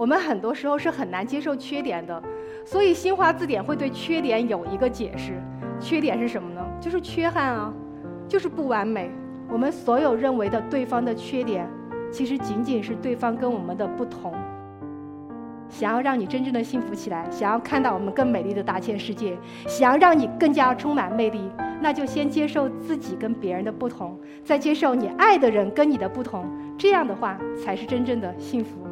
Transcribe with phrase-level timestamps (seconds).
[0.00, 2.22] 我们很多时候是很难接受缺点的，
[2.64, 5.34] 所以新华字典会对缺点有一个解释。
[5.78, 6.66] 缺点是什么呢？
[6.80, 7.70] 就是缺憾啊，
[8.26, 9.10] 就是不完美。
[9.46, 11.68] 我们所有认为的对方的缺点，
[12.10, 14.32] 其实仅仅是对方跟我们的不同。
[15.68, 19.36] 想要让你真正的幸福起来，想要看到我们更美丽的大千世界，
[19.68, 26.46] 想要让你更加充满魅力，那就先接受自己跟别人的不同，再接受你爱的人跟你的不同，
[26.78, 28.86] 这样的话才是真正的幸福。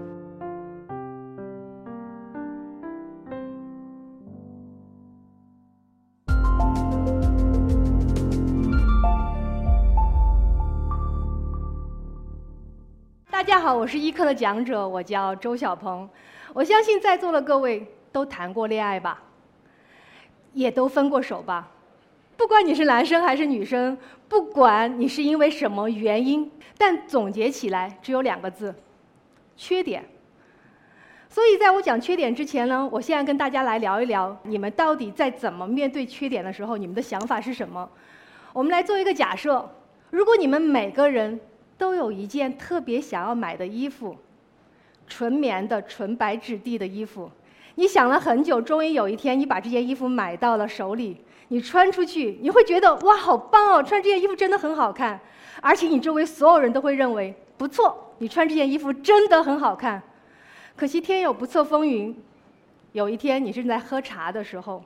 [13.48, 16.06] 大家好，我是一课的讲者，我叫周小鹏。
[16.52, 19.23] 我相信在座的各位都谈过恋爱吧，
[20.52, 21.66] 也都分过手吧。
[22.37, 23.97] 不管你是男生还是女生，
[24.29, 28.75] 不管你是因为什么原因，但总结起来只有两个字：
[29.56, 30.05] 缺点。
[31.30, 37.89] 所以在我讲缺点之前呢，我现在跟大家来聊一聊，你们到底在怎么面对缺点的时候，你们的想法是什么？
[38.53, 39.67] 我们来做一个假设：
[40.11, 41.41] 如果你们每个人
[41.79, 44.15] 都有一件特别想要买的衣服。
[45.07, 47.31] 纯棉的、纯白质地的衣服，
[47.77, 51.17] 你想了很久，终于有一天你把这件衣服买到了手里，
[51.48, 53.83] 你穿出去，你会觉得哇，好棒哦！
[53.83, 55.19] 穿这件衣服真的很好看，
[55.62, 60.03] 而且你周围所有人都会认为不错，你穿这件衣服真的很好看。
[60.77, 62.15] 可惜天有不测风云，
[62.92, 64.85] 有一天你正在喝茶的时候，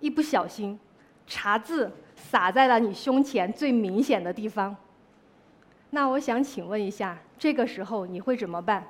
[0.00, 0.78] 一不小心，
[1.26, 4.76] 茶渍洒在了你胸前最明显的地方。
[5.94, 8.84] 那我想请问一下，这个时候你会怎么办？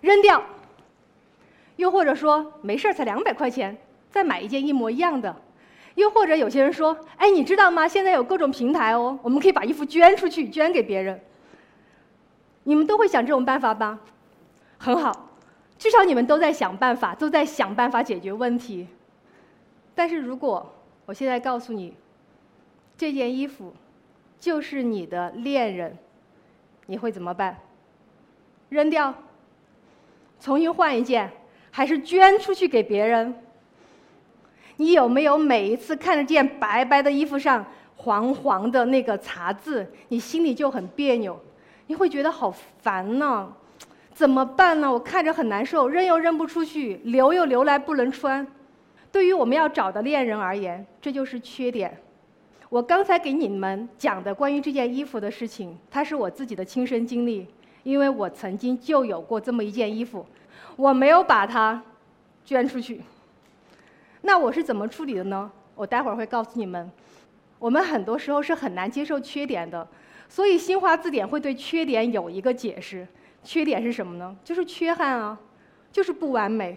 [0.00, 0.40] 扔掉，
[1.74, 3.76] 又或者说没事儿，才两百块钱，
[4.08, 5.34] 再买一件一模一样的。
[5.96, 7.88] 又或者有些人说：“哎，你知道吗？
[7.88, 11.20] 现在有各种平台哦，我们可以把衣服捐出去，捐给别人。”
[12.62, 13.98] 你们都会想这种办法吧？
[14.78, 15.30] 很好，
[15.76, 18.86] 至少你们都在想办法，都在想办法解决问题。
[19.96, 20.72] 但是如果
[21.06, 21.92] 我现在告诉你，
[22.96, 23.74] 这件衣服
[24.38, 25.96] 就是你的恋人，
[26.86, 27.58] 你会怎么办？
[28.68, 29.14] 扔掉？
[30.40, 31.30] 重新换一件，
[31.70, 33.34] 还是捐出去给别人？
[34.76, 37.64] 你有没有每一次看着这件白白的衣服上
[37.96, 41.40] 黄黄的那个茶渍，你心里就很别扭？
[41.86, 42.50] 你会觉得好
[42.82, 43.52] 烦呢？
[44.12, 44.92] 怎么办呢？
[44.92, 48.46] 我看着很难受，扔又扔不出去，留又留来不能穿。
[49.10, 51.96] 对于我们要找的恋人而言，这就是缺点。
[52.74, 57.46] 我刚才给你们讲的关于这件衣服的事情，它是我自己的亲身经历。
[57.84, 60.26] 因为我曾经就有过这么一件衣服，
[60.74, 61.80] 我没有把它
[62.44, 63.00] 捐出去。
[64.22, 65.48] 那我是怎么处理的呢？
[65.76, 66.90] 我待会儿会告诉你们。
[67.60, 69.86] 我们很多时候是很难接受缺点的，
[70.28, 73.06] 所以新华字典会对缺点有一个解释。
[73.44, 74.36] 缺点是什么呢？
[74.42, 75.38] 就是缺憾啊，
[75.92, 76.76] 就是不完美。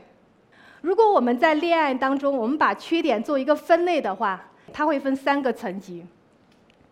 [0.81, 6.05] 如果我们在恋爱当中，我们把缺点做一个分类的话，它会分三个层级。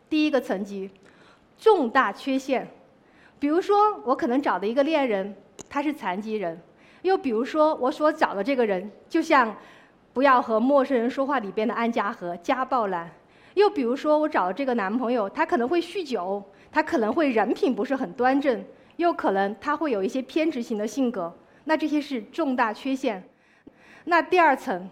[0.10, 0.90] 第一个层级，
[1.58, 2.68] 重大缺陷。
[3.40, 5.36] 比如说，我可能找的一个恋人，
[5.70, 6.56] 他是残疾人；
[7.02, 9.52] 又比如说，我所找的这个人，就像
[10.14, 13.08] 《不要和陌生人说话》里边的安家和家暴男；
[13.56, 16.42] 又比如说，我找的这个男朋友，他可能会酗酒，
[16.72, 18.64] 他可能会人品不是很端正，
[18.96, 21.36] 又可能他会有一些偏执型的性格。
[21.66, 23.28] 那这些是重大缺陷。
[24.06, 24.90] 那第二层，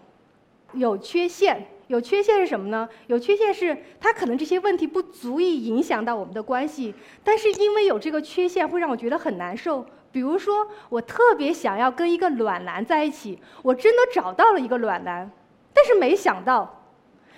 [0.72, 1.66] 有缺陷。
[1.88, 2.88] 有缺陷是什么呢？
[3.08, 9.84] 有缺陷是他可能这些问题不足以影响到我们的关系，但是因为有这个缺陷会让我觉得很难受。
[10.10, 15.28] 比如说，我特别想要跟一个暖男在一起，我真的找到了一个暖男，
[15.72, 16.82] 但是没想到，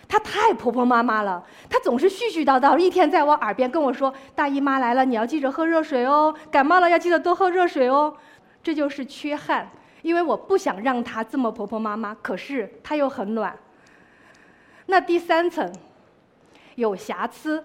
[0.07, 8.15] 他太婆婆妈妈了，他总是絮絮叨叨，一天在我耳边跟我说：“大姨妈来了，你要记着喝热水哦；感冒了要记得多喝热水哦。”
[8.63, 9.71] 这就是缺憾，
[10.03, 13.57] 因为我不想让他这么婆婆妈妈，可是他又很暖。
[14.87, 15.71] 那第三层
[16.77, 17.63] 有瑕疵，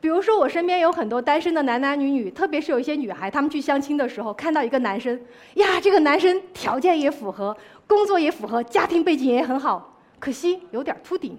[0.00, 5.18] 比如说我身边有很多单身的男男女女，特别是有一些女孩，她们去相亲的时候看到一个男生，
[5.54, 7.56] 呀，这个男生条件也符合，
[7.86, 11.38] 工作也符合，家庭背景也很好，可惜有点秃顶。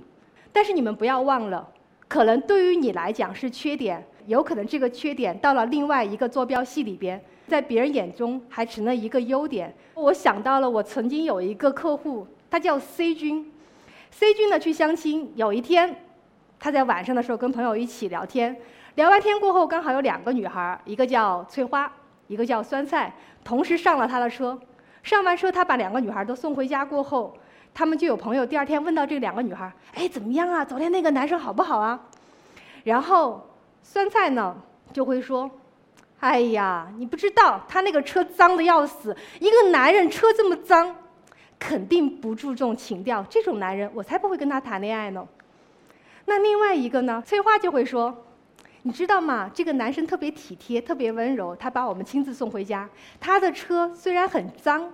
[0.54, 1.68] 但是你们不要忘了，
[2.08, 9.76] 可能对于你来讲是缺点，有可能这个缺点到了另外一个坐标系里边，在别人眼中还成了一个优点。
[9.96, 13.52] 我想到了，我曾经有一个客户，他叫 C 君。
[14.12, 16.04] C 君呢去相亲，有一天，
[16.60, 18.56] 他在晚上的时候跟朋友一起聊天，
[18.96, 21.92] 聊完天过后，刚好有两个女孩，一个叫翠花，
[22.28, 23.14] 一个叫酸菜，
[23.44, 24.60] 同时上了他的车。
[25.02, 27.34] 上完车，他把两个女孩都送回家过后，
[27.74, 30.66] 他们就有朋友第二天问到这两个女孩：“哎，怎么样啊？
[30.66, 31.98] 昨天那个男生好不好啊？”
[32.84, 33.50] 然后
[33.82, 34.56] 酸菜呢
[34.92, 35.50] 就会说
[36.20, 39.16] ：“哎呀，你不知道，他那个车脏的要死。
[39.40, 40.94] 一个男人车这么脏，
[41.60, 43.22] 肯定不注重情调。
[43.30, 45.28] 这种男人，我才不会跟他谈恋爱呢。
[46.26, 47.22] 那另外一个呢？
[47.26, 48.26] 翠花就会说
[48.84, 49.52] ：“你知道吗？
[49.54, 52.88] 这个男生特别体贴，特别温柔，他把我们亲自送回家。
[53.20, 54.92] 他的车虽然很脏，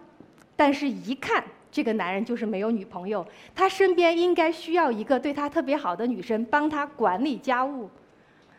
[0.56, 3.26] 但是一看这个男人就是没有女朋友。
[3.54, 7.90] 他身边应该需要一个对他特别好的女生，帮他管理家务。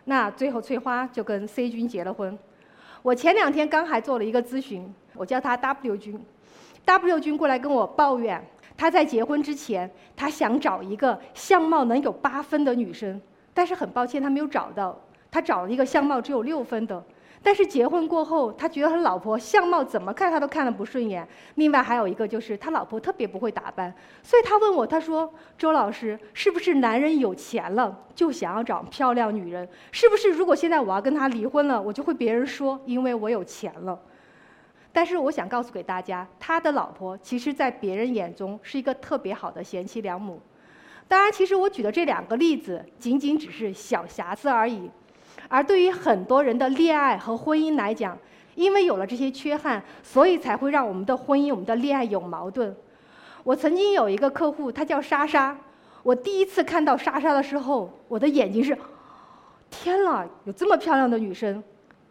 [0.04, 2.38] 那最后，翠花就跟 C 君结了婚。”
[3.02, 6.20] 我前两天刚还做了一个咨询，我叫他 W 君
[6.86, 8.42] ，W 君过来跟我抱怨，
[8.78, 13.20] 他在结婚之前，他想找一个相貌能有八分的女生，
[13.52, 14.98] 但是很抱歉他没有找到，
[15.30, 17.04] 他找了一个相貌只有六分的。
[17.42, 21.24] 但是结婚过后，他觉得他老婆相貌怎么看他都看得不顺眼。
[21.56, 29.68] 另外还有一个就是他老婆特别不会打扮，所以他问我，他说：“周老师，是不是男人有钱了就想要找漂亮女人？
[29.92, 33.96] 是不是如果现在我要跟他离婚了，我就会别人说因为我有钱了？”
[34.96, 40.40] 但是我想告诉给大家，他的老婆其实在别人眼中是一个特别好的贤妻良母。
[41.06, 44.90] 当然，其实我举的这两个例子仅仅只是小瑕疵而已。
[45.48, 48.16] 而对于很多人的恋爱和婚姻来讲，
[48.54, 52.74] 因为有了这些缺憾，所以才会让我们的婚姻、我们的恋爱有矛盾。
[53.44, 55.54] 我曾经有一个客户，她叫莎莎。
[56.02, 58.74] 我第一次看到莎莎的时候，我的眼睛是：
[59.70, 61.62] 天呐，有这么漂亮的女生，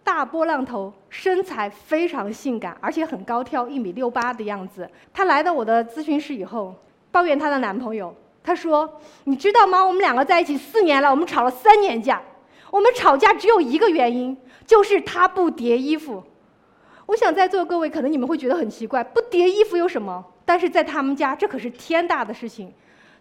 [0.06, 4.88] 大波浪头，身材非常性感，而且很高挑，一米六八的样子。
[5.12, 6.76] 她来到我的咨询室以后，
[7.12, 8.16] 抱怨她的男朋友。
[8.44, 9.84] 她说：“你知道吗？
[9.84, 12.22] 我们两个在一起四年了，我们吵了三年架。”
[12.70, 14.38] 我们吵架只有一个原因，
[14.68, 16.24] 就是他不叠衣服。
[17.08, 20.24] 我想在座的各位可能你们会觉得很奇怪，不叠衣服有什么？
[20.46, 22.72] 但是在他们家这可是天大的事情。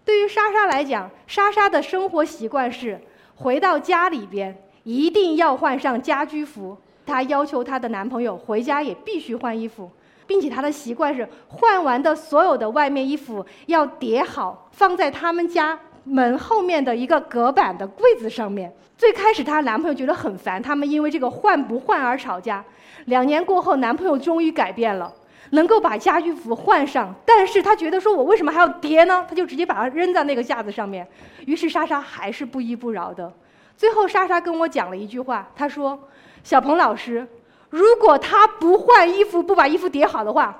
[0.05, 3.01] 对于莎莎来讲，莎莎的生活习惯是
[3.37, 4.55] 回到家里边
[4.85, 6.77] 一定要换上家居服。
[7.05, 9.91] 她要求她的男朋友回家也必须换衣服，
[10.27, 15.79] 并且她的习惯是换完的所有的外面衣服要叠好，放在他们家。
[16.07, 18.71] 门后面的一个隔板的柜子上面。
[18.97, 22.63] 最开始她男朋友觉得很烦，他们因为这个换不换而吵架。
[23.07, 25.11] 两年过后，男朋友终于改变了，
[25.53, 27.15] 能够把家居服换上。
[27.25, 29.25] 但是他觉得说，我为什么还要叠呢？
[29.27, 31.07] 他就直接把它扔在那个架子上面。
[31.47, 33.33] 于是莎莎还是不依不饶的。
[33.76, 35.99] 最后莎莎跟我讲了一句话，她说
[36.43, 37.26] ：“小鹏老师，
[37.71, 40.56] 如果他不换衣服，不把衣服叠好的话，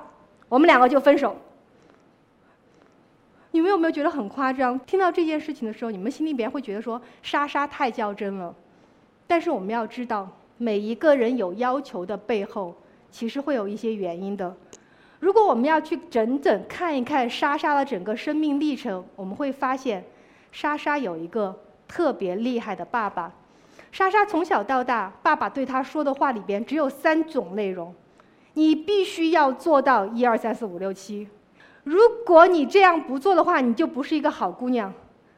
[0.49, 1.35] 我们两个就分手。”
[3.51, 4.77] 你们有没有觉得很夸张？
[4.79, 8.53] 听到这件事情的时候，你们心里边会觉得说莎莎太较真了。
[9.27, 12.75] 但是我们要知道，每一个人有要求的背后，
[13.09, 14.53] 其实会有一些原因的。
[15.21, 20.03] 如果我们要去整整看一看莎莎的整个生命历程，我们会发现，
[20.51, 23.31] 莎莎有一个特别厉害的爸爸。
[23.91, 27.93] 莎莎从小到大，爸爸对她说的话里边只有三种内容：
[28.53, 31.27] 你必须要做到一二三四五六七。
[31.83, 34.93] 如果你这样不做的话，你就不是一个好姑娘。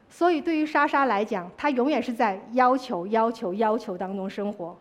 [0.09, 4.75] 所以，对于莎莎来讲，她永远是在要求、要求、要求当中生活。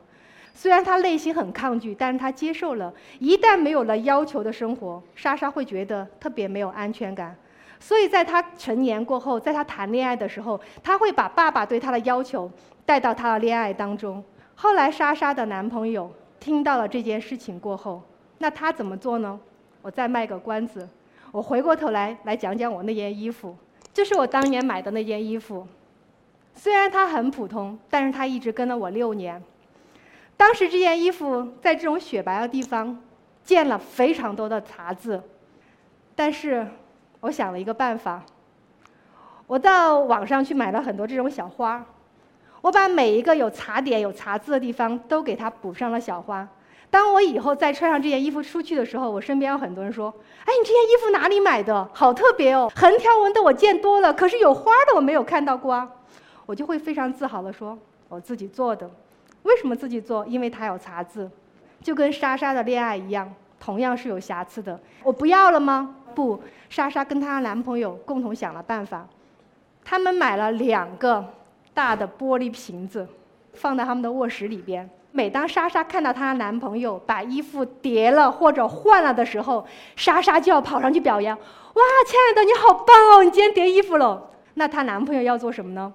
[0.54, 2.94] 虽然她内心很抗拒，但是她接受了。
[3.18, 7.36] 一旦没有了要求的生活，莎莎会觉得特别没有安全感。
[7.78, 12.50] 所以，在她成年过后，在她谈恋爱的时候，她会把爸爸对她的要求
[12.84, 14.22] 带到她的恋爱当中。
[14.54, 18.02] 后来，莎莎的男朋友听到了这件事情过后，
[18.38, 19.38] 那他怎么做呢？
[19.82, 20.88] 我再卖个关子。
[21.30, 23.54] 我回过头来来讲讲我那件衣服，
[23.92, 25.66] 这是我当年买的那件衣服，
[26.54, 29.42] 虽然它很普通，但是它一直跟了我六年。
[30.36, 33.02] 当时这件衣服在这种雪白的地方
[33.44, 35.22] 见了非常多的茶渍，
[36.14, 36.66] 但是
[37.26, 38.22] 我想了一个办法，
[39.48, 41.84] 我到网上去买了很多这种小花，
[42.60, 46.46] 我把每一个有茶点、有茶渍的地方都给它补上了小花。
[46.88, 50.08] 当我以后再穿上这件衣服出去的时候，我身边有很多人说
[50.46, 51.88] ：“哎，你这件衣服哪里买的？
[51.92, 52.70] 好特别哦！
[52.76, 55.90] 横条纹的我见多了，可是有花的我没有看到过啊。”
[56.46, 57.76] 我就会非常自豪地说
[58.08, 58.88] ：“我自己做的。”
[59.42, 60.24] 为什么自己做？
[60.26, 61.28] 因为它有茶渍，
[61.82, 64.78] 就跟莎莎的恋爱一样，同样是有瑕疵的。
[65.02, 65.96] 我不要了吗？
[66.16, 69.06] 不，莎莎跟她男朋友共同想了办法，
[69.84, 71.22] 他们买了两个
[71.74, 73.06] 大的玻璃瓶子，
[73.52, 74.88] 放在他们的卧室里边。
[75.12, 85.92] 每当莎莎看到她男朋友把衣服叠了或者换了的时候，莎莎就要跑上去表扬：“哇，亲爱的，你好棒哦，你今天叠衣服了。”那她男朋友要做什么呢？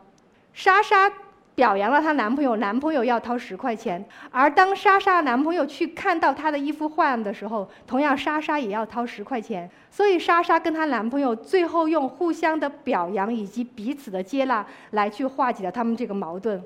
[0.54, 1.12] 莎莎
[1.54, 4.04] 表扬了她男朋友，男朋友要掏十块钱。
[4.32, 9.70] 而当莎莎男朋友去看到她的衣服换的时候，同样莎莎也要掏十块钱。
[9.90, 16.64] 所以莎莎跟她男朋友最后用互相的表扬以及彼此的接纳来去化解了他们这个矛盾，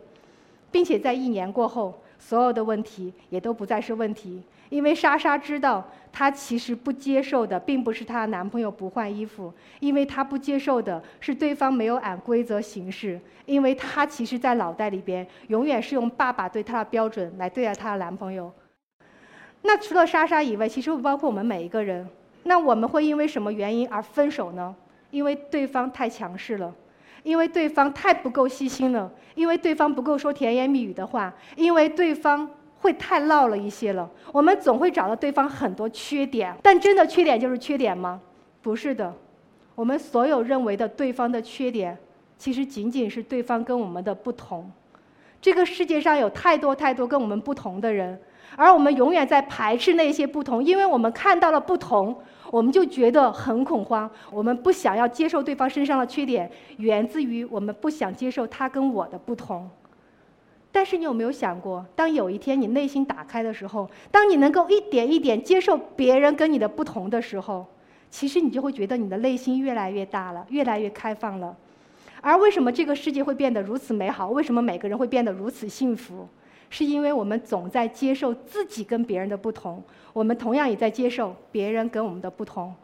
[0.72, 1.94] 并且在一年过后。
[2.18, 4.42] 所有的问题也都不再是问题。
[4.70, 18.52] 因为莎莎知道，她其实不接受的并不是她男朋友不换衣服，因为她不接受的是对方没有按规则行事，因为她其实，在脑袋里边永远是用爸爸对她的标准来对待她的男朋友。
[19.62, 22.08] 那除了莎莎以外，其实包括我们每一个人。
[22.44, 24.76] 那我们会因为什么原因而分手呢？
[25.12, 26.74] 因为对方太强势了，
[27.24, 32.50] 因为对方太不够细心了，因为对方不够说甜言蜜语的话，因为对方。
[32.86, 34.08] 会太唠了一些了。
[34.32, 38.22] 我们总会找到对方很多缺点，但真的缺点就是缺点吗？
[38.62, 39.12] 不是的。
[39.74, 41.98] 我们所有认为的对方的缺点，
[42.38, 44.72] 其实仅仅是对方跟我们的不同。
[45.42, 48.20] 这个世界上有太多太多跟我们不同的人，
[48.56, 52.16] 而我们永远在排斥那些不同，因为我们看到了不同，
[52.52, 54.08] 我们就觉得很恐慌。
[54.32, 59.68] 我们不想要接受对方身上的缺点，源自于我们不想接受他跟我的不同。
[60.76, 67.66] 但是你有没有想过，当有一天你内心打开的时候，当你能够一点一点接受别人跟你的不同的时候，
[68.10, 71.56] 其实你就会觉得你的内心越来越大了，越来越开放了。
[72.20, 74.32] 而为什么这个世界会变得如此美好？
[74.32, 76.28] 为什么每个人会变得如此幸福？
[76.70, 82.76] 是因为我们总在接受自己跟别人的不同，我们同样也在接受别人跟我们的不同。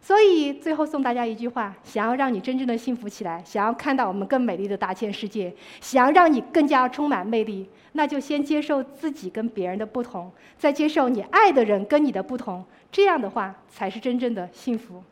[0.00, 15.02] 所以最后送大家一句话：想要让你真正的幸福起来，想要看到我们更美丽的大千世界，想要让你更加充满魅力，那就先接受自己跟别人的不同，再接受你爱的人跟你的不同，这样的话才是真正的幸福。